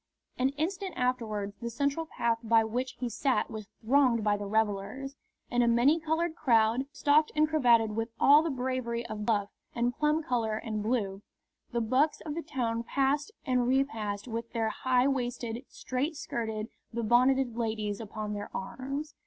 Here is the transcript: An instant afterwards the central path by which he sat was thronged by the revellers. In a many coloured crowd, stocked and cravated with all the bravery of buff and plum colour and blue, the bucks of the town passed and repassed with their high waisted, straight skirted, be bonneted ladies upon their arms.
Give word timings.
An 0.39 0.49
instant 0.57 0.95
afterwards 0.97 1.53
the 1.61 1.69
central 1.69 2.07
path 2.07 2.39
by 2.41 2.63
which 2.63 2.93
he 2.93 3.07
sat 3.07 3.51
was 3.51 3.67
thronged 3.85 4.23
by 4.23 4.35
the 4.35 4.47
revellers. 4.47 5.15
In 5.51 5.61
a 5.61 5.67
many 5.67 5.99
coloured 5.99 6.35
crowd, 6.35 6.87
stocked 6.91 7.31
and 7.35 7.47
cravated 7.47 7.95
with 7.95 8.09
all 8.19 8.41
the 8.41 8.49
bravery 8.49 9.05
of 9.05 9.27
buff 9.27 9.49
and 9.75 9.95
plum 9.95 10.23
colour 10.23 10.55
and 10.57 10.81
blue, 10.81 11.21
the 11.71 11.81
bucks 11.81 12.19
of 12.21 12.33
the 12.33 12.41
town 12.41 12.81
passed 12.81 13.29
and 13.45 13.67
repassed 13.67 14.27
with 14.27 14.51
their 14.53 14.69
high 14.69 15.07
waisted, 15.07 15.63
straight 15.67 16.15
skirted, 16.15 16.69
be 16.91 17.03
bonneted 17.03 17.55
ladies 17.55 18.01
upon 18.01 18.33
their 18.33 18.49
arms. 18.57 19.13